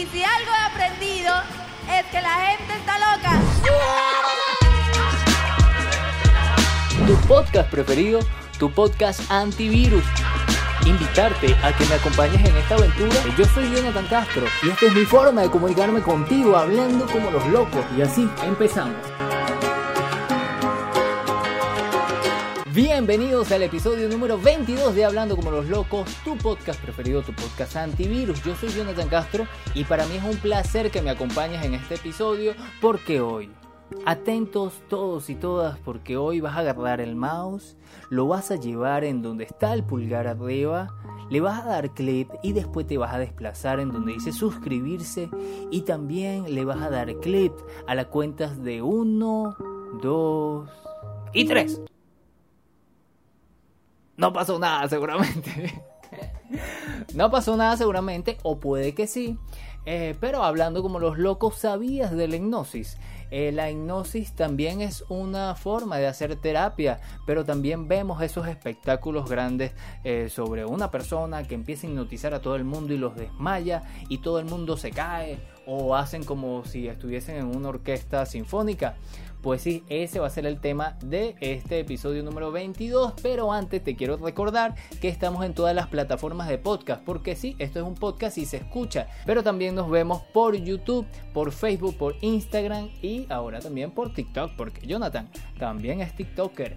[0.00, 1.30] Y si algo he aprendido
[1.92, 3.38] es que la gente está loca.
[7.06, 8.20] Tu podcast preferido,
[8.58, 10.02] tu podcast antivirus.
[10.86, 13.14] Invitarte a que me acompañes en esta aventura.
[13.36, 17.46] Yo soy Jonathan Castro y esta es mi forma de comunicarme contigo hablando como los
[17.48, 17.84] locos.
[17.94, 18.96] Y así empezamos.
[22.74, 27.74] Bienvenidos al episodio número 22 de Hablando como los locos, tu podcast preferido, tu podcast
[27.74, 28.44] antivirus.
[28.44, 31.96] Yo soy Jonathan Castro y para mí es un placer que me acompañes en este
[31.96, 33.50] episodio porque hoy,
[34.06, 37.76] atentos todos y todas porque hoy vas a agarrar el mouse,
[38.08, 40.94] lo vas a llevar en donde está el pulgar arriba,
[41.28, 45.28] le vas a dar clip y después te vas a desplazar en donde dice suscribirse
[45.72, 47.52] y también le vas a dar clip
[47.88, 49.56] a las cuentas de 1,
[50.00, 50.70] 2
[51.32, 51.80] y 3
[54.20, 55.82] no pasó nada seguramente.
[57.14, 59.38] no pasó nada seguramente, o puede que sí.
[59.86, 62.98] Eh, pero hablando como los locos, ¿sabías de la hipnosis?
[63.30, 69.30] Eh, la hipnosis también es una forma de hacer terapia, pero también vemos esos espectáculos
[69.30, 69.72] grandes
[70.04, 73.84] eh, sobre una persona que empieza a hipnotizar a todo el mundo y los desmaya
[74.10, 78.96] y todo el mundo se cae o hacen como si estuviesen en una orquesta sinfónica.
[79.42, 83.82] Pues sí, ese va a ser el tema de este episodio número 22, pero antes
[83.82, 87.86] te quiero recordar que estamos en todas las plataformas de podcast, porque sí, esto es
[87.86, 92.90] un podcast y se escucha, pero también nos vemos por YouTube, por Facebook, por Instagram
[93.00, 96.76] y ahora también por TikTok, porque Jonathan también es TikToker.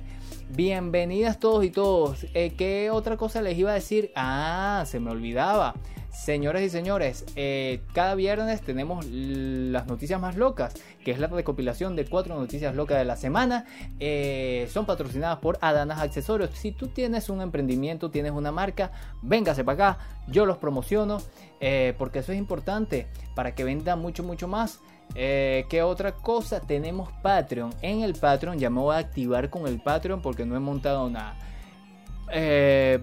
[0.50, 2.26] Bienvenidas todos y todos.
[2.34, 4.12] Eh, ¿Qué otra cosa les iba a decir?
[4.16, 5.74] Ah, se me olvidaba.
[6.14, 11.96] Señoras y señores, eh, cada viernes tenemos las noticias más locas, que es la recopilación
[11.96, 13.66] de cuatro noticias locas de la semana.
[14.00, 16.52] Eh, son patrocinadas por Adanas Accesorios.
[16.54, 18.92] Si tú tienes un emprendimiento, tienes una marca,
[19.24, 21.18] véngase para acá, yo los promociono,
[21.60, 24.82] eh, porque eso es importante para que venda mucho, mucho más.
[25.16, 26.60] ¿Qué otra cosa?
[26.62, 27.74] Tenemos Patreon.
[27.82, 31.10] En el Patreon ya me voy a activar con el Patreon porque no he montado
[31.10, 31.36] nada.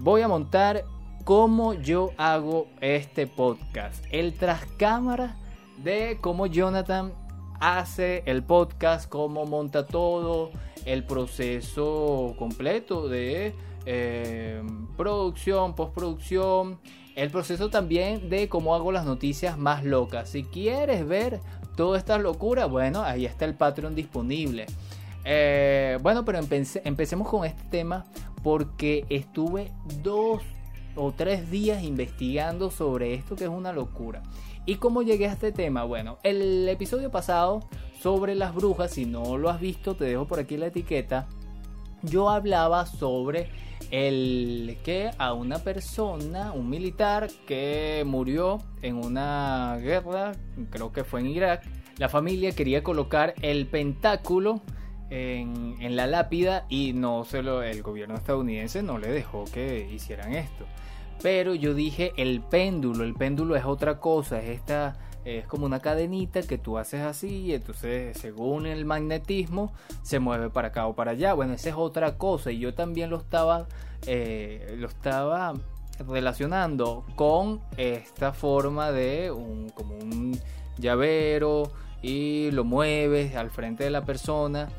[0.00, 0.84] voy a montar
[1.30, 4.04] cómo yo hago este podcast.
[4.10, 5.36] El tras cámara
[5.80, 7.12] de cómo Jonathan
[7.60, 10.50] hace el podcast, cómo monta todo,
[10.86, 13.54] el proceso completo de
[13.86, 14.60] eh,
[14.96, 16.80] producción, postproducción,
[17.14, 20.30] el proceso también de cómo hago las noticias más locas.
[20.30, 21.38] Si quieres ver
[21.76, 24.66] toda esta locura, bueno, ahí está el Patreon disponible.
[25.24, 28.04] Eh, bueno, pero empecemos con este tema
[28.42, 29.70] porque estuve
[30.02, 30.42] dos
[31.02, 34.22] o tres días investigando sobre esto que es una locura.
[34.66, 35.84] ¿Y cómo llegué a este tema?
[35.84, 37.60] Bueno, el episodio pasado
[38.02, 41.26] sobre las brujas, si no lo has visto, te dejo por aquí la etiqueta.
[42.02, 43.48] Yo hablaba sobre
[43.90, 50.32] el que a una persona, un militar que murió en una guerra,
[50.68, 51.62] creo que fue en Irak,
[51.96, 54.60] la familia quería colocar el pentáculo
[55.10, 60.34] en, la lápida y no se lo, el gobierno estadounidense no le dejó que hicieran
[60.34, 60.64] esto.
[61.22, 65.80] Pero yo dije el péndulo, el péndulo es otra cosa, es esta es como una
[65.80, 69.70] cadenita que tú haces así y entonces según el magnetismo
[70.02, 71.34] se mueve para acá o para allá.
[71.34, 73.66] Bueno, esa es otra cosa y yo también lo estaba
[74.06, 75.52] eh, lo estaba
[76.08, 80.38] relacionando con esta forma de un como un
[80.78, 84.70] llavero y lo mueves al frente de la persona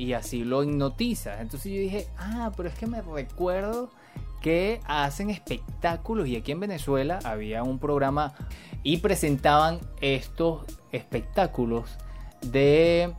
[0.00, 1.40] y así lo hipnotizas.
[1.42, 3.90] Entonces yo dije, ah, pero es que me recuerdo
[4.40, 8.32] que hacen espectáculos y aquí en Venezuela había un programa
[8.82, 11.98] y presentaban estos espectáculos
[12.40, 13.12] de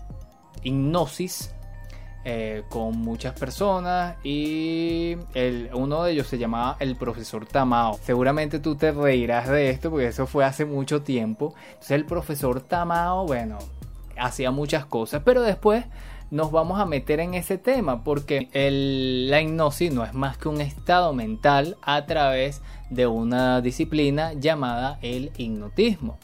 [0.64, 1.54] hipnosis
[2.26, 8.00] eh, con muchas personas y el, uno de ellos se llamaba el profesor Tamao.
[8.02, 11.54] Seguramente tú te reirás de esto porque eso fue hace mucho tiempo.
[11.68, 13.60] Entonces el profesor Tamao, bueno,
[14.18, 15.86] hacía muchas cosas, pero después
[16.32, 18.48] nos vamos a meter en ese tema porque
[19.30, 24.98] la hipnosis no es más que un estado mental a través de una disciplina llamada
[25.02, 26.18] el hipnotismo,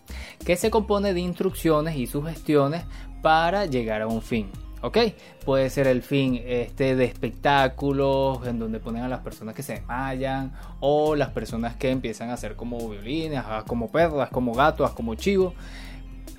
[0.45, 2.85] que se compone de instrucciones y sugestiones
[3.21, 4.49] para llegar a un fin.
[4.83, 4.97] ¿Ok?
[5.43, 9.73] Puede ser el fin este, de espectáculos en donde ponen a las personas que se
[9.73, 15.15] desmayan o las personas que empiezan a hacer como violines, como perras, como gatos, como
[15.15, 15.53] chivos.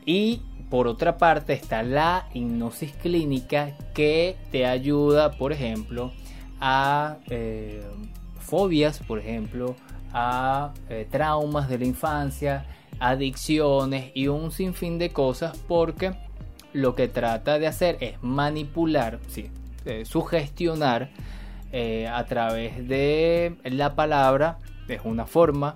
[0.06, 6.12] Y por otra parte está la hipnosis clínica que te ayuda, por ejemplo,
[6.61, 7.82] a eh,
[8.38, 9.76] fobias, por ejemplo,
[10.12, 12.67] a eh, traumas de la infancia,
[12.99, 16.15] adicciones y un sinfín de cosas porque
[16.73, 19.50] lo que trata de hacer es manipular, sí,
[19.85, 21.11] eh, sugestionar
[22.11, 24.56] a través de la palabra,
[24.88, 25.75] es una forma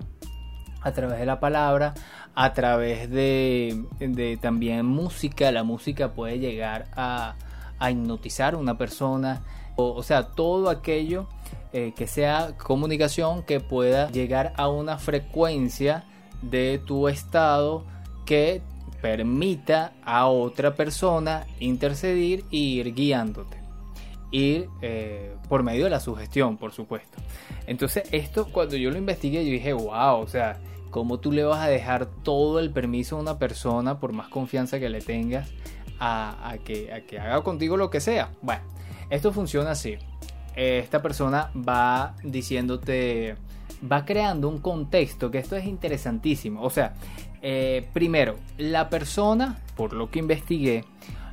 [0.81, 1.93] a través de la palabra,
[2.35, 5.51] a través de, también música.
[5.51, 7.35] La música puede llegar a,
[7.89, 9.43] hipnotizar a una persona.
[9.75, 11.27] O, sea, todo aquello
[11.73, 16.05] eh, que sea comunicación que pueda llegar a una frecuencia
[16.41, 17.85] de tu estado
[18.25, 18.61] que
[19.01, 23.57] permita a otra persona intercedir e ir guiándote.
[24.31, 27.17] Ir eh, por medio de la sugestión, por supuesto.
[27.67, 30.59] Entonces, esto cuando yo lo investigué, yo dije, wow, o sea,
[30.93, 34.79] ¿cómo tú le vas a dejar todo el permiso a una persona, por más confianza
[34.79, 35.49] que le tengas,
[35.99, 38.31] a, que, haga contigo lo que sea?
[38.43, 38.61] Bueno,
[39.09, 39.97] esto funciona así.
[40.55, 43.35] Esta persona va diciéndote,
[43.91, 46.61] va creando un contexto, que esto es interesantísimo.
[46.61, 46.93] O sea,
[47.41, 50.85] eh, primero, la persona, por lo que investigué,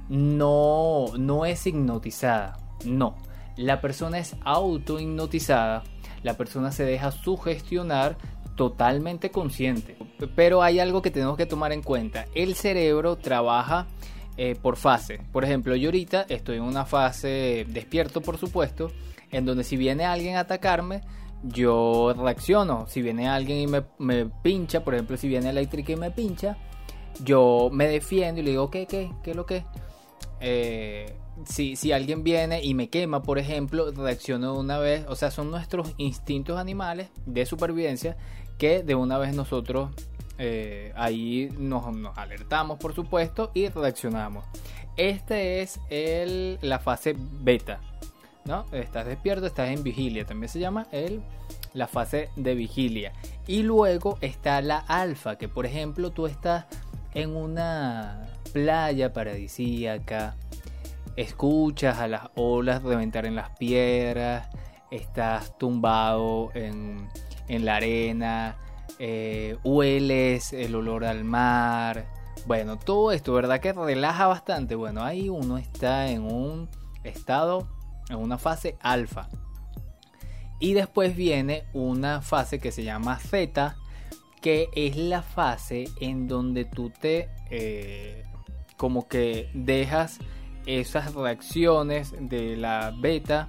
[0.09, 2.57] no, no es hipnotizada.
[2.87, 3.15] No,
[3.59, 5.83] la persona es auto-hipnotizada.
[6.23, 8.17] La persona se deja sugestionar
[8.61, 9.97] totalmente consciente.
[10.37, 12.27] Pero hay algo que tenemos que tomar en cuenta.
[12.35, 13.87] El cerebro trabaja
[14.37, 15.23] eh, por fase.
[15.33, 18.93] Por ejemplo, yo ahorita estoy en una fase despierto, por supuesto,
[19.31, 21.01] en donde si viene alguien a atacarme,
[21.43, 22.85] yo reacciono.
[22.87, 23.67] Si viene alguien y
[23.99, 26.59] me, pincha, por ejemplo, si viene eléctrica y me pincha,
[27.25, 29.65] yo me defiendo y le digo, ¿qué, qué, qué es lo que?
[30.41, 31.15] Eh,
[31.47, 35.07] si, si, alguien viene y me quema, por ejemplo, reacciono de una vez.
[35.09, 38.19] O sea, son nuestros instintos animales de supervivencia
[38.61, 39.91] que de una vez nosotros
[40.37, 41.83] eh, ahí nos,
[42.15, 44.45] alertamos, por supuesto, y reaccionamos.
[44.99, 47.81] Este es el, la fase beta.
[48.45, 48.67] ¿no?
[48.73, 50.27] Estás despierto, estás en vigilia.
[50.27, 51.23] También se llama el,
[51.73, 53.15] la fase de vigilia.
[53.47, 56.67] Y luego está la alfa, que por ejemplo tú estás
[57.15, 60.37] en una playa paradisíaca,
[61.17, 64.51] escuchas a las olas reventar en las piedras,
[64.91, 67.09] estás tumbado en,
[67.51, 68.57] en la arena,
[69.01, 72.07] eh, hueles el olor al mar.
[72.47, 73.61] Bueno, todo esto, ¿verdad?
[73.61, 74.77] Que relaja bastante.
[74.77, 76.69] Bueno, ahí uno está en un
[77.03, 77.69] estado
[78.09, 79.29] en una fase alfa.
[80.61, 83.77] Y después viene una fase que se llama Z,
[84.41, 88.25] que es la fase en donde tú te eh,
[88.77, 90.21] como que dejas
[90.67, 93.49] esas reacciones de la beta,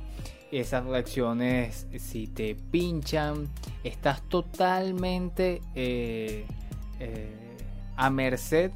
[0.51, 3.48] esas reacciones si te pinchan,
[3.83, 6.45] estás totalmente eh,
[7.00, 7.57] eh,
[7.95, 8.71] a merced.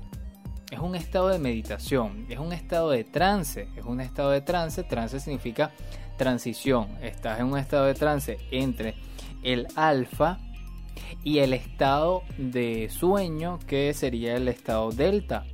[0.71, 4.83] Es un estado de meditación, es un estado de trance, es un estado de trance,
[4.83, 5.71] trance significa
[6.17, 8.95] transición, estás en un estado de trance entre
[9.43, 10.39] el alfa
[11.23, 15.45] y el estado de sueño que sería el estado delta.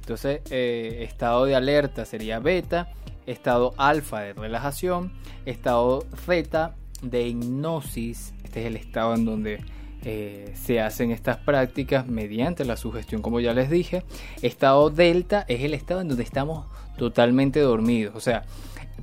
[0.00, 2.92] Entonces, eh, estado de alerta sería beta,
[3.26, 5.12] estado alfa de relajación,
[5.44, 9.60] estado zeta de hipnosis, este es el estado en donde
[10.08, 14.04] eh, se hacen estas prácticas mediante la sugestión, como ya les dije.
[14.40, 18.14] Estado delta es el estado en donde estamos totalmente dormidos.
[18.14, 18.44] O sea,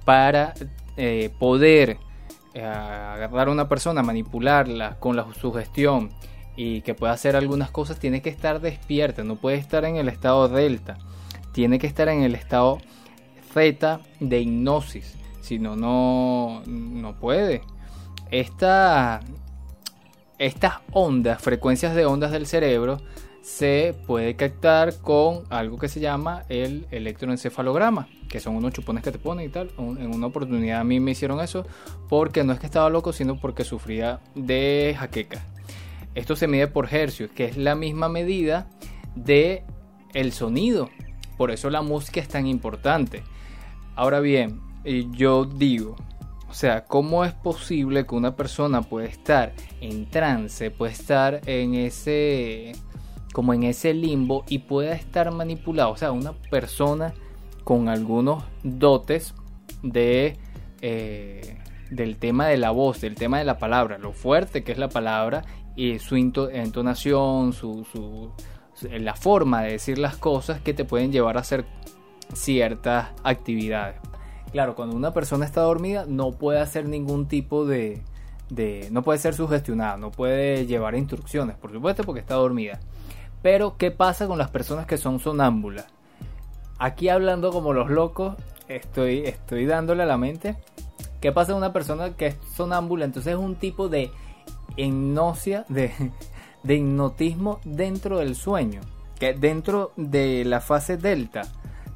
[0.06, 0.54] para
[0.96, 1.98] eh, poder
[2.54, 6.12] eh, agarrar a una persona, manipularla con la sugestión
[6.56, 10.08] y que pueda hacer algunas cosas, tiene que estar despierta, no puede estar en el
[10.08, 10.98] estado delta,
[11.52, 12.78] tiene que estar en el estado
[13.53, 17.61] zeta de hipnosis, si no, no puede.
[18.31, 19.19] Esta,
[20.39, 22.97] estas ondas, frecuencias de ondas del cerebro,
[23.44, 29.12] se puede captar con algo que se llama el electroencefalograma, que son unos chupones que
[29.12, 29.69] te ponen y tal.
[29.77, 31.65] En una oportunidad a mí me hicieron eso
[32.07, 35.45] porque no es que estaba loco, sino porque sufría de jaqueca.
[36.15, 38.69] Esto se mide por hercios, que es la misma medida
[39.15, 39.63] de
[40.13, 40.89] el sonido.
[41.38, 43.24] Por eso la música es tan importante.
[43.95, 44.59] Ahora bien,
[45.12, 45.95] yo digo,
[46.50, 51.73] o sea, ¿cómo es posible que una persona puede estar en trance, puede estar en
[51.73, 52.73] ese,
[53.33, 55.91] como en ese limbo y pueda estar manipulado?
[55.91, 57.13] O sea, una persona
[57.63, 59.33] con algunos dotes
[59.93, 61.57] eh,
[61.89, 64.89] del tema de la voz, del tema de la palabra, lo fuerte que es la
[64.89, 65.43] palabra
[65.75, 68.31] y su entonación, su, su,
[68.91, 71.65] la forma de decir las cosas que te pueden llevar a hacer
[72.34, 74.00] ciertas actividades.
[74.51, 78.03] Claro, cuando una persona está dormida no puede hacer ningún tipo de,
[78.92, 82.80] no puede ser sugestionada, no puede llevar instrucciones, por supuesto, porque está dormida.
[83.42, 85.88] Pero, ¿qué pasa con las personas que son sonámbulas?
[86.77, 88.36] Aquí hablando como los locos,
[88.68, 90.56] estoy, estoy dándole a la mente.
[91.20, 93.06] ¿Qué pasa con una persona que es sonámbula?
[93.06, 94.12] Entonces es un tipo de
[94.77, 95.92] hipnosia, de,
[96.63, 98.82] de hipnotismo dentro del sueño,
[99.20, 101.44] que dentro de la fase delta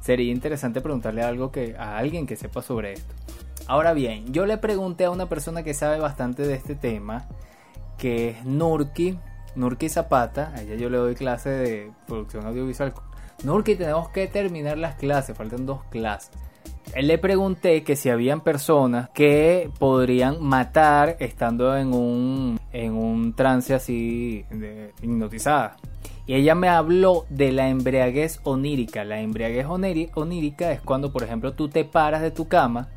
[0.00, 3.14] sería interesante preguntarle algo que, a alguien que sepa sobre esto.
[3.66, 7.26] Ahora bien, yo le pregunté a una persona que sabe bastante de este tema,
[7.98, 9.18] que es Nurki,
[9.56, 12.94] Nurki Zapata, a ella yo le doy clase de producción audiovisual.
[13.44, 16.30] Nurki, tenemos que terminar las clases, faltan dos clases.
[16.96, 23.74] Le pregunté que si habían personas que podrían matar estando en un, en un trance
[23.74, 24.44] así
[25.02, 25.76] hipnotizada.
[26.28, 29.02] Y ella me habló de la embriaguez onírica.
[29.02, 32.90] La embriaguez onírica es cuando, por ejemplo, tú te paras de tu cama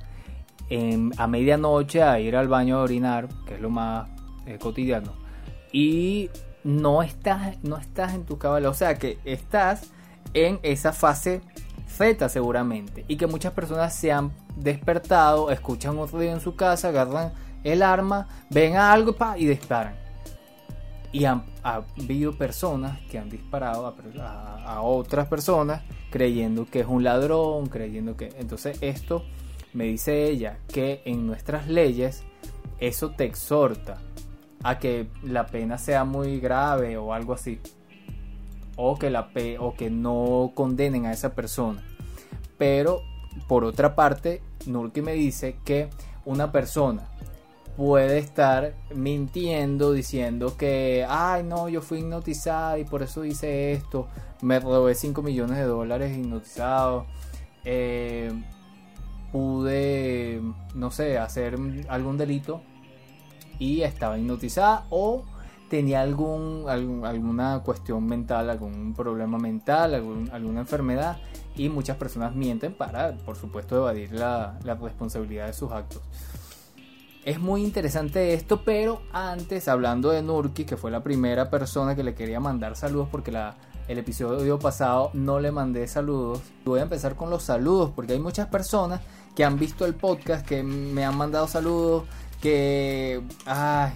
[1.18, 4.10] a medianoche a ir al baño a orinar, que es lo más
[4.46, 5.14] eh, cotidiano,
[5.72, 6.30] y
[6.64, 8.66] no estás, no estás en tu cabal.
[8.66, 9.92] O sea que estás
[10.34, 11.42] en esa fase
[11.88, 13.06] Z seguramente.
[13.08, 17.32] Y que muchas personas se han despertado, escuchan un ruido en su casa, agarran
[17.64, 19.96] el arma, ven algo y disparan.
[21.12, 27.04] Y han, ha habido personas que han disparado a, otras personas creyendo que es un
[27.04, 28.30] ladrón, creyendo que...
[28.38, 29.24] Entonces esto
[29.74, 32.24] me dice ella que en nuestras leyes
[32.80, 33.98] eso te exhorta
[34.64, 37.60] a que la pena sea muy grave o algo así.
[38.78, 41.84] O que, la o que no condenen a esa persona.
[42.58, 43.02] Pero
[43.48, 45.90] por otra parte, Nurki me dice que
[46.26, 47.10] una persona
[47.76, 54.08] puede estar mintiendo diciendo que, ay no, yo fui hipnotizada y por eso hice esto,
[54.42, 57.06] me robé 5 millones de dólares hipnotizados,
[57.64, 58.32] eh,
[59.32, 60.42] pude,
[60.76, 62.62] no sé, hacer algún delito
[63.60, 65.24] y estaba hipnotizada o
[65.70, 71.18] tenía algún, alguna cuestión mental, algún problema mental, alguna enfermedad
[71.56, 76.02] y muchas personas mienten para, por supuesto, evadir la, la responsabilidad de sus actos.
[77.24, 82.04] Es muy interesante esto, pero antes, hablando de Nurki, que fue la primera persona que
[82.04, 83.56] le quería mandar saludos porque la,
[83.88, 88.20] el episodio pasado no le mandé saludos, voy a empezar con los saludos porque hay
[88.20, 89.02] muchas personas
[89.36, 92.06] que han visto el podcast, que me han mandado saludos,
[92.42, 93.92] que ay,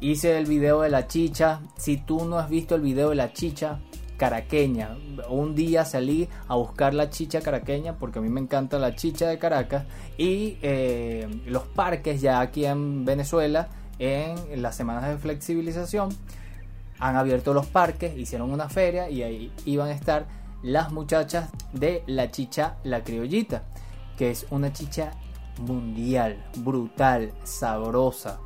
[0.00, 1.60] hice el video de la chicha.
[1.76, 3.80] Si tú no has visto el video de la chicha,
[4.22, 4.96] caraqueña.
[5.28, 9.26] Un día salí a buscar la chicha caraqueña porque a mí me encanta la chicha
[9.26, 9.84] de Caracas
[10.16, 13.66] y eh, los parques ya aquí en Venezuela
[13.98, 16.10] en las semanas de flexibilización
[17.00, 20.26] han abierto los parques, hicieron una feria y ahí iban a estar
[20.62, 23.64] las muchachas de la chicha La Criollita,
[24.16, 25.10] que es una chicha
[25.58, 28.38] mundial, brutal, sabrosa,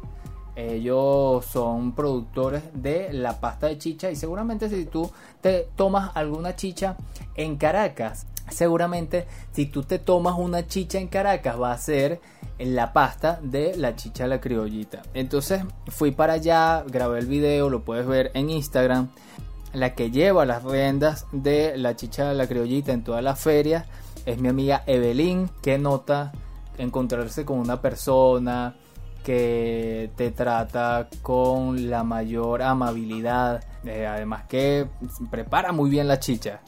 [0.56, 5.10] ellos son productores de la pasta de chicha y seguramente si tú
[5.40, 6.96] te tomas alguna chicha
[7.34, 12.20] en Caracas, seguramente si tú te tomas una chicha en Caracas va a ser
[12.58, 15.02] la pasta de la chicha la criollita.
[15.12, 19.10] Entonces fui para allá, grabé el video, lo puedes ver en Instagram.
[19.74, 23.84] La que lleva las riendas de la chicha la criollita en toda la feria
[24.24, 26.32] es mi amiga Evelyn, que nota
[26.78, 28.74] encontrarse con una persona
[29.26, 34.86] que te trata con la mayor amabilidad, eh, además que
[35.32, 36.60] prepara muy bien la chicha.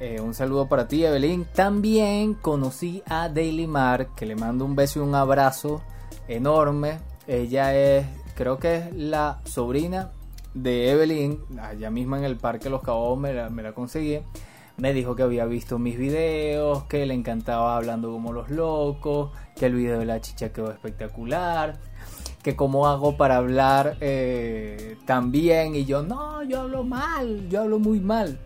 [0.00, 1.44] Eh, un saludo para ti, Evelyn.
[1.52, 5.82] También conocí a Daily Mar, que le mando un beso y un abrazo
[6.28, 7.00] enorme.
[7.26, 10.12] Ella es, creo que es la sobrina
[10.54, 14.20] de Evelyn, allá misma en el Parque Los Cabos me la, me la conseguí.
[14.78, 19.66] Me dijo que había visto mis videos, que le encantaba hablando como los locos, que
[19.66, 21.78] el video de la chicha quedó espectacular
[22.48, 27.60] que cómo hago para hablar eh, tan bien y yo no, yo hablo mal, yo
[27.60, 28.38] hablo muy mal.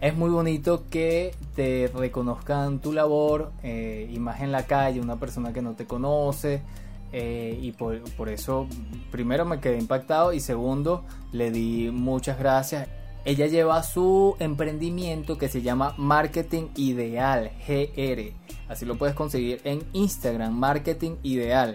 [0.00, 5.18] Es muy bonito que te reconozcan tu labor eh, y más en la calle, una
[5.18, 6.62] persona que no te conoce.
[7.10, 8.68] Eh, y por, por, eso,
[9.10, 12.88] primero me quedé impactado y segundo, le di muchas gracias.
[13.24, 18.32] Ella lleva su emprendimiento que se llama Marketing Ideal, GR.
[18.68, 21.74] Así lo puedes conseguir en Instagram, Marketing Ideal.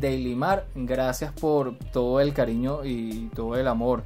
[0.00, 4.04] Daily Mar, gracias por todo el cariño y todo el amor.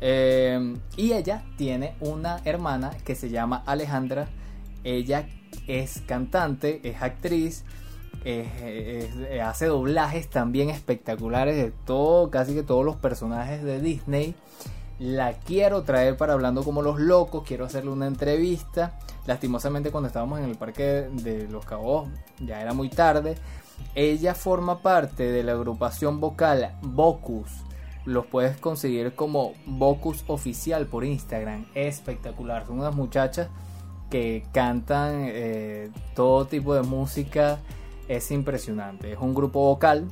[0.00, 4.28] Eh, y ella tiene una hermana que se llama Alejandra.
[4.84, 5.28] Ella
[5.66, 7.64] es cantante, es actriz,
[9.42, 14.34] hace doblajes también espectaculares de todo, casi que todos los personajes de Disney.
[14.98, 18.98] La quiero traer para hablando como los locos, quiero hacerle una entrevista.
[19.26, 23.36] Lastimosamente cuando estábamos en el parque de los cabos ya era muy tarde.
[23.94, 27.50] Ella forma parte de la agrupación vocal Bocus.
[28.04, 31.66] Los puedes conseguir como Bocus Oficial por Instagram.
[31.74, 32.66] Espectacular.
[32.66, 33.48] Son unas muchachas
[34.08, 37.58] que cantan eh, todo tipo de música.
[38.08, 39.12] Es impresionante.
[39.12, 40.08] Es un grupo vocal.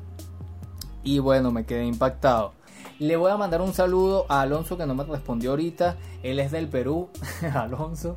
[1.03, 2.53] Y bueno, me quedé impactado.
[2.99, 5.97] Le voy a mandar un saludo a Alonso que no me respondió ahorita.
[6.23, 7.09] Él es del Perú.
[7.55, 8.17] Alonso.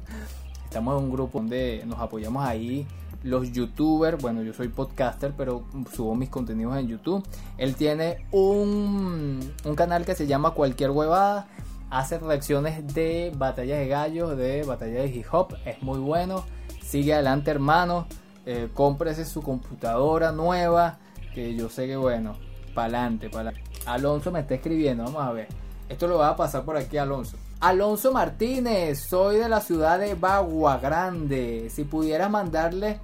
[0.65, 2.87] Estamos en un grupo donde nos apoyamos ahí
[3.23, 5.63] los youtubers, bueno yo soy podcaster pero
[5.93, 7.23] subo mis contenidos en YouTube,
[7.57, 11.47] él tiene un, un canal que se llama Cualquier Huevada
[11.91, 15.55] hace reacciones de batallas de gallos, de batallas de hip hop.
[15.65, 16.45] Es muy bueno.
[16.81, 18.07] Sigue adelante, hermano.
[18.45, 20.97] Eh, cómprese su computadora nueva.
[21.35, 22.35] Que yo sé que bueno.
[22.73, 23.61] Pa'lante, pa'lante.
[23.85, 25.03] Alonso me está escribiendo.
[25.03, 25.47] Vamos a ver.
[25.89, 27.37] Esto lo va a pasar por aquí, Alonso.
[27.61, 31.69] Alonso Martínez, soy de la ciudad de Bagua Grande.
[31.69, 32.99] Si pudiera mandarle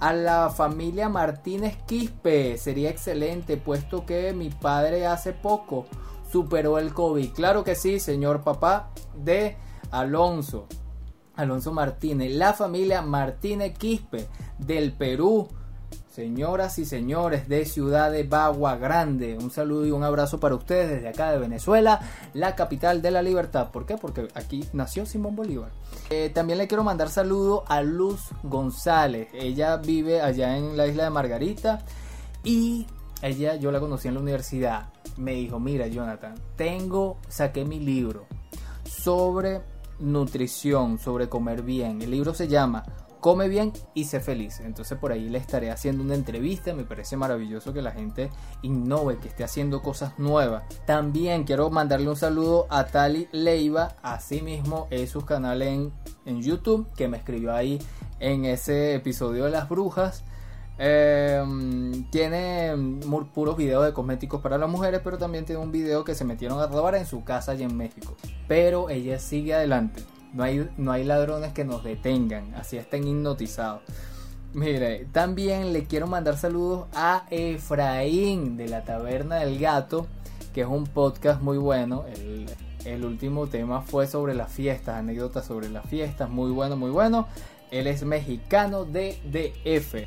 [0.00, 5.86] a la familia Martínez Quispe, sería excelente, puesto que mi padre hace poco
[6.30, 7.32] superó el COVID.
[7.32, 9.56] Claro que sí, señor papá de
[9.90, 10.66] Alonso.
[11.34, 14.28] Alonso Martínez, la familia Martínez Quispe
[14.58, 15.48] del Perú.
[16.12, 20.90] Señoras y señores de Ciudad de Bagua Grande, un saludo y un abrazo para ustedes
[20.90, 22.00] desde acá de Venezuela,
[22.34, 23.70] la capital de la libertad.
[23.70, 23.96] ¿Por qué?
[23.96, 25.70] Porque aquí nació Simón Bolívar.
[26.10, 29.28] Eh, también le quiero mandar saludo a Luz González.
[29.32, 31.78] Ella vive allá en la isla de Margarita
[32.44, 32.86] y
[33.22, 34.90] ella yo la conocí en la universidad.
[35.16, 38.26] Me dijo, mira Jonathan, tengo, saqué mi libro
[38.84, 39.62] sobre
[39.98, 42.02] nutrición, sobre comer bien.
[42.02, 42.84] El libro se llama
[43.22, 44.60] come bien y sé feliz.
[44.60, 46.74] Entonces por ahí le estaré haciendo una entrevista.
[46.74, 48.30] Me parece maravilloso que la gente
[48.62, 50.64] innove, que esté haciendo cosas nuevas.
[50.86, 53.94] También quiero mandarle un saludo a Tali Leiva.
[54.02, 55.92] Asimismo es su canal en,
[56.26, 57.78] en YouTube que me escribió ahí
[58.18, 60.24] en ese episodio de las brujas.
[60.78, 62.74] Em, tiene
[63.32, 66.58] puros videos de cosméticos para las mujeres, pero también tiene un video que se metieron
[66.58, 68.16] a robar en su casa allá en México.
[68.48, 70.02] Pero ella sigue adelante.
[70.32, 73.82] No hay, no hay ladrones que nos detengan, así estén hipnotizados.
[74.54, 80.06] Mire, también le quiero mandar saludos a Efraín de la Taberna del Gato,
[80.52, 82.04] que es un podcast muy bueno.
[82.84, 87.28] El, último tema fue sobre las fiestas, anécdotas sobre las fiestas, muy bueno, muy bueno.
[87.70, 90.06] Él es mexicano de DF.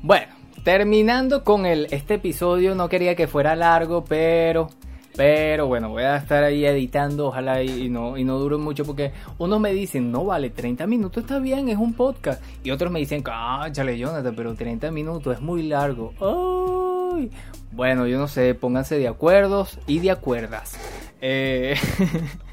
[0.00, 4.68] Bueno, terminando con el, este episodio, no quería que fuera largo, pero
[5.16, 9.12] pero bueno, voy a estar ahí editando, ojalá y, no, y no dure mucho porque
[9.38, 12.42] unos me dicen, no vale, 30 minutos está bien, es un podcast.
[12.64, 16.12] Y otros me dicen, cállale Jonathan, pero 30 minutos es muy largo.
[16.20, 17.30] Ay.
[17.72, 20.78] Bueno, yo no sé, pónganse de acuerdos y de acuerdas.
[21.20, 21.74] Eh...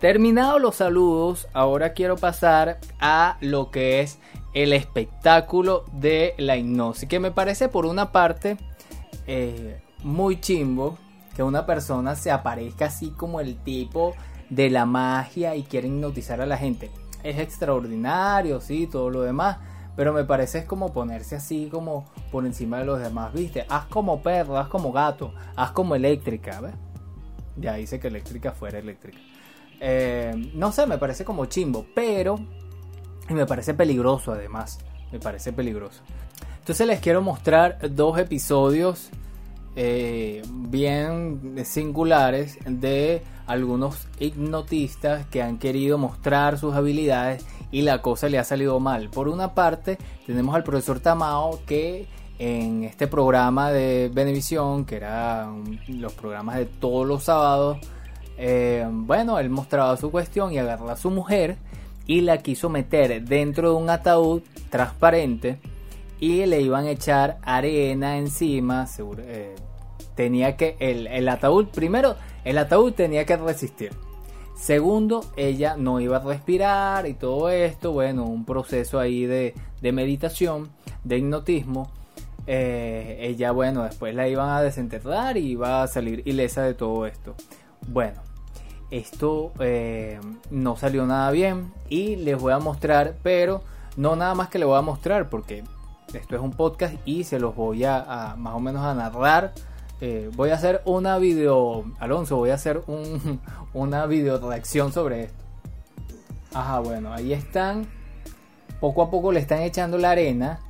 [0.00, 4.18] Terminados los saludos, ahora quiero pasar a lo que es
[4.52, 8.58] el espectáculo de la hipnosis, que me parece por una parte
[9.26, 10.96] eh, muy chimbo
[11.34, 14.14] que una persona se aparezca así como el tipo
[14.48, 16.92] de la magia y quiere hipnotizar a la gente.
[17.24, 19.58] Es extraordinario, sí, todo lo demás.
[19.96, 23.66] Pero me parece es como ponerse así como por encima de los demás, ¿viste?
[23.68, 26.74] Haz como perro, haz como gato, haz como eléctrica, ¿ves?
[27.56, 29.18] Ya dice que eléctrica fuera eléctrica.
[29.80, 32.38] Eh, no sé, me parece como chimbo, pero
[33.28, 34.78] y me parece peligroso además.
[35.10, 36.02] Me parece peligroso.
[36.60, 39.10] Entonces les quiero mostrar dos episodios
[39.76, 48.28] eh, bien singulares de algunos hipnotistas que han querido mostrar sus habilidades y la cosa
[48.28, 49.10] le ha salido mal.
[49.10, 52.08] Por una parte, tenemos al profesor Tamao que
[52.38, 55.48] en este programa de Benevisión, que era
[55.88, 57.78] los programas de todos los sábados,
[58.38, 61.56] eh, bueno, él mostraba su cuestión y agarró a su mujer
[62.06, 65.58] y la quiso meter dentro de un ataúd transparente
[66.20, 68.86] y le iban a echar arena encima,
[69.18, 69.54] eh,
[70.14, 73.92] tenía que, el, ataúd, primero, el ataúd tenía que resistir.
[74.56, 79.54] Segundo, ella no iba a respirar y todo esto, bueno, un proceso ahí de,
[79.92, 80.70] meditación,
[81.04, 81.90] de hipnotismo.
[82.46, 87.06] Eh, ella, bueno, después la iban a desenterrar y iba a salir ilesa de todo
[87.06, 87.34] esto.
[87.88, 88.22] Bueno,
[88.90, 93.62] esto eh, no salió nada bien y les voy a mostrar, pero
[93.96, 95.64] no nada más que les voy a mostrar porque
[96.14, 99.52] esto es un podcast y se los voy a más o menos a narrar
[100.00, 103.40] eh, voy a hacer una video, Alonso, voy a hacer un,
[103.72, 105.44] una video reacción sobre esto.
[106.52, 107.86] Ajá, bueno, ahí están.
[108.80, 110.60] Poco a poco le están echando la arena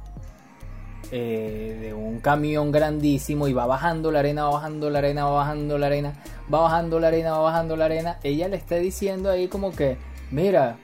[1.10, 5.30] eh, de un camión grandísimo y va bajando la arena, va bajando la arena, va
[5.32, 6.12] bajando la arena,
[6.52, 8.18] va bajando la arena, va bajando la arena.
[8.22, 9.96] Ella le está diciendo ahí como que,
[10.30, 10.78] mira,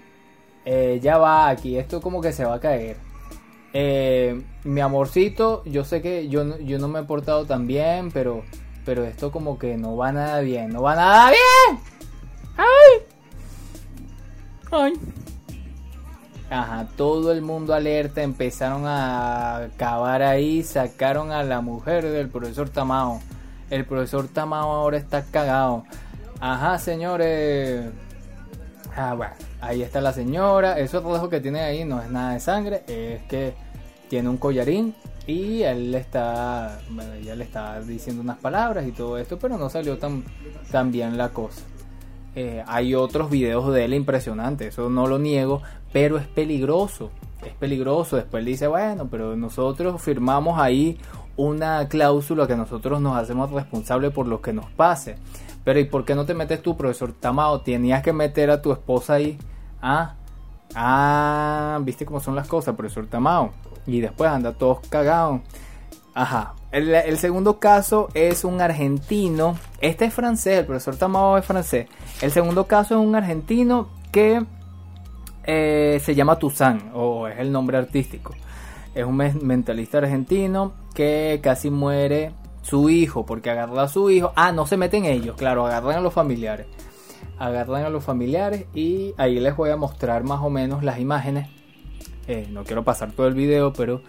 [0.64, 2.96] eh, ya va aquí, esto como que se va a caer.
[3.74, 8.42] Eh, mi amorcito, yo sé que yo, yo no me he portado tan bien, pero,
[8.84, 11.80] pero esto como que no va nada bien, no va nada bien.
[12.56, 13.02] ¡Ay!
[14.70, 14.92] ¡Ay!
[16.50, 22.68] Ajá, todo el mundo alerta, empezaron a cavar ahí, sacaron a la mujer del profesor
[22.68, 23.22] Tamao.
[23.70, 25.84] El profesor Tamao ahora está cagado.
[26.40, 27.86] Ajá, señores.
[28.96, 30.78] Ah, bueno, ahí está la señora.
[30.78, 33.54] Eso rojo que tiene ahí no es nada de sangre, es que
[34.08, 34.94] tiene un collarín
[35.26, 39.56] y él le está, bueno, ella le está diciendo unas palabras y todo esto, pero
[39.56, 40.24] no salió tan,
[40.70, 41.62] tan bien la cosa.
[42.34, 47.10] eh, hay otros videos de él impresionantes, eso no lo niego, pero es peligroso,
[47.46, 48.16] es peligroso.
[48.16, 50.98] Después dice, bueno, pero nosotros firmamos ahí
[51.36, 55.16] una cláusula que nosotros nos hacemos responsables por lo que nos pase.
[55.64, 57.60] Pero ¿y por qué no te metes tú, profesor Tamao?
[57.60, 59.38] Tenías que meter a tu esposa ahí.
[59.80, 60.14] Ah,
[60.74, 63.52] ah, viste cómo son las cosas, profesor Tamao.
[63.86, 65.40] Y después anda todos cagados.
[66.14, 66.54] Ajá.
[66.72, 69.56] El, segundo caso es un argentino.
[69.80, 71.86] Este es francés, el profesor Tamao es francés.
[72.20, 74.44] El segundo caso es un argentino que
[75.44, 78.34] eh, se llama Tuzán, o es el nombre artístico.
[78.94, 84.32] Es un mentalista argentino que casi muere su hijo, porque agarra a su hijo.
[84.36, 86.66] Ah, no se meten ellos, claro, agarran a los familiares.
[87.38, 91.48] Agarran a los familiares y ahí les voy a mostrar más o menos las imágenes.
[92.28, 94.00] Eh, no quiero pasar todo el video, pero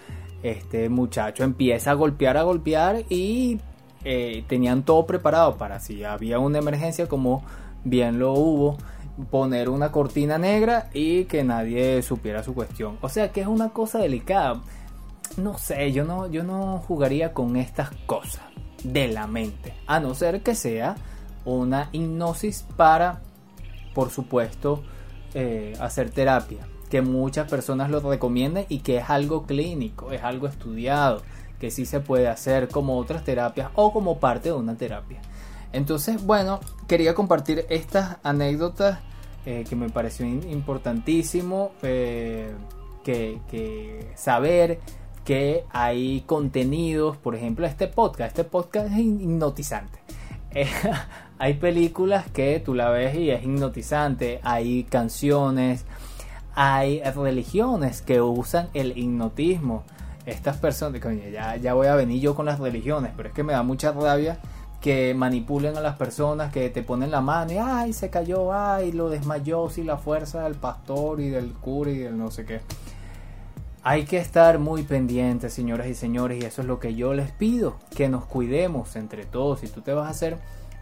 [0.44, 3.60] este muchacho empieza a golpear, a golpear y
[4.04, 7.44] eh, tenían todo preparado para si había una emergencia, como
[7.84, 8.78] bien lo hubo,
[9.30, 12.98] poner una cortina negra y que nadie supiera su cuestión.
[13.02, 14.62] O sea que es una cosa delicada
[15.38, 18.44] no sé, yo no, yo no jugaría con estas cosas
[18.84, 20.96] de la mente, a no ser que sea
[21.46, 23.22] una hipnosis para,
[23.94, 24.84] por supuesto,
[25.34, 30.48] eh, hacer terapia, que muchas personas lo recomiendan y que es algo clínico, es algo
[30.48, 31.22] estudiado,
[31.60, 35.22] que sí se puede hacer como otras terapias o como parte de una terapia.
[35.72, 39.00] Entonces, bueno, quería compartir estas anécdotas
[39.46, 42.54] eh, que me pareció importantísimo eh,
[43.04, 44.80] que, que saber
[45.24, 50.00] que hay contenidos, por ejemplo, este podcast, este podcast es hipnotizante.
[50.56, 50.68] Eh,
[51.40, 55.84] hay películas que tú la ves y es hipnotizante, hay canciones,
[56.54, 59.84] hay religiones que usan el hipnotismo.
[60.28, 63.42] Estas personas, coño, ya, ya voy a venir yo con las religiones, pero es que
[63.42, 64.38] me da mucha rabia
[64.80, 68.92] que manipulen a las personas, que te ponen la mano y ay, se cayó, ay,
[68.92, 72.60] lo desmayó, si la fuerza del pastor y del cura y del no sé qué.
[73.86, 77.32] Hay que estar muy pendientes, señoras y señores, y eso es lo que yo les
[77.32, 79.60] pido, que nos cuidemos entre todos.
[79.60, 80.38] Si tú te vas a hacer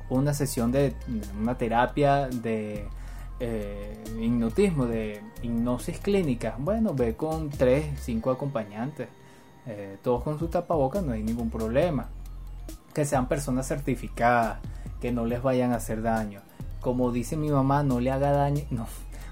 [0.07, 0.93] una sesión de
[1.39, 2.85] una terapia de
[3.39, 9.07] eh, hipnotismo, de hipnosis clínica, bueno, ve con tres, cinco acompañantes,
[9.65, 12.07] eh, todos con su tapabocas, no hay ningún problema.
[12.93, 14.59] Que sean personas certificadas,
[15.01, 16.41] que no les vayan a hacer daño.
[16.81, 18.85] Como dice mi mamá, no le haga daño, no,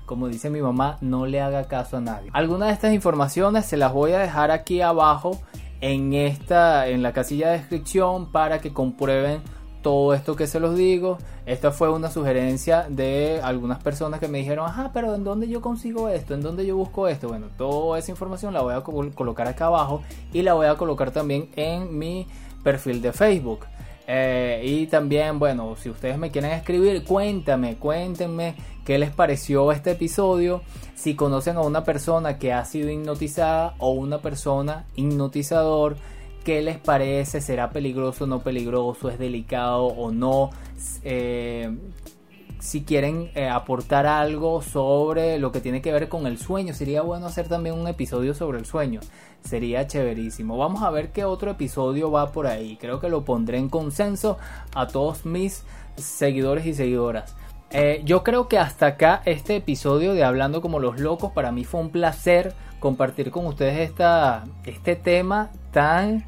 [0.10, 2.32] como dice mi mamá, no le haga caso a nadie.
[2.34, 5.40] Algunas de estas informaciones se las voy a dejar aquí abajo
[5.82, 9.40] en esta en la casilla de descripción para que comprueben
[9.84, 11.20] todo esto que se los digo.
[11.46, 15.62] Esta fue una sugerencia de algunas personas que me dijeron, ajá, pero ¿en dónde yo
[15.62, 16.34] consigo esto?
[16.34, 17.28] ¿En dónde yo busco esto?
[17.28, 20.02] Bueno, toda esa información la voy a colocar acá abajo
[20.34, 22.26] y la voy a colocar también en mi
[22.64, 23.60] perfil de Facebook.
[24.12, 29.92] Eh, y también, bueno, si ustedes me quieren escribir, cuéntame, cuéntenme qué les pareció este
[29.92, 30.64] episodio.
[30.96, 35.96] Si conocen a una persona que ha sido hipnotizada o una persona hipnotizador,
[36.44, 40.50] qué les parece, será peligroso o no peligroso, es delicado o no.
[41.04, 41.70] Eh,
[42.60, 47.02] si quieren eh, aportar algo sobre lo que tiene que ver con el sueño, sería
[47.02, 49.00] bueno hacer también un episodio sobre el sueño.
[49.42, 50.58] Sería chéverísimo.
[50.58, 52.78] Vamos a ver qué otro episodio va por ahí.
[52.80, 54.38] Creo que lo pondré en consenso
[54.76, 55.64] a todos mis
[55.96, 57.36] seguidores y seguidoras.
[57.72, 61.64] Eh, yo creo que hasta acá este episodio de Hablando como los locos para mí
[61.64, 66.26] fue un placer compartir con ustedes esta, este tema tan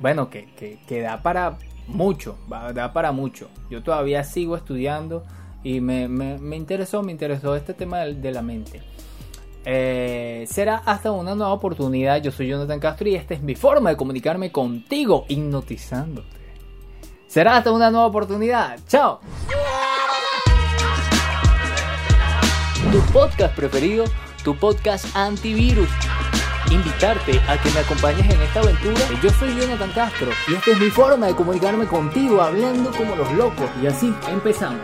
[0.00, 0.48] bueno que,
[0.86, 3.48] que da para mucho, da para mucho.
[3.70, 5.24] Yo todavía sigo estudiando
[5.64, 8.82] y me, me, interesó, me interesó este tema de, la mente.
[9.64, 12.20] Eh, será hasta una nueva oportunidad.
[12.20, 16.42] Yo soy Jonathan Castro y esta es mi forma de comunicarme contigo, hipnotizándote.
[17.26, 18.78] Será hasta una nueva oportunidad.
[18.88, 19.20] ¡Chao!
[22.90, 24.04] Tu podcast preferido,
[24.44, 25.88] tu podcast antivirus.
[26.70, 29.00] Invitarte a que me acompañes en esta aventura.
[29.22, 33.30] Yo soy Jonathan Castro y esta es mi forma de comunicarme contigo, hablando como los
[33.32, 33.70] locos.
[33.82, 34.80] Y así empezamos.